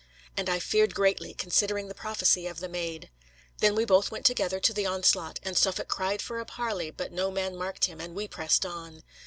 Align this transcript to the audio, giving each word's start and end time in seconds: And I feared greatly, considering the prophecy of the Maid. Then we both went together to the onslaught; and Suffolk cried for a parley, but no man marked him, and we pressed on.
And 0.35 0.49
I 0.49 0.57
feared 0.57 0.95
greatly, 0.95 1.35
considering 1.35 1.87
the 1.87 1.93
prophecy 1.93 2.47
of 2.47 2.59
the 2.59 2.67
Maid. 2.67 3.11
Then 3.59 3.75
we 3.75 3.85
both 3.85 4.09
went 4.09 4.25
together 4.25 4.59
to 4.59 4.73
the 4.73 4.87
onslaught; 4.87 5.39
and 5.43 5.55
Suffolk 5.55 5.89
cried 5.89 6.23
for 6.23 6.39
a 6.39 6.43
parley, 6.47 6.89
but 6.89 7.11
no 7.11 7.29
man 7.29 7.55
marked 7.55 7.85
him, 7.85 8.01
and 8.01 8.15
we 8.15 8.27
pressed 8.27 8.65
on. 8.65 9.03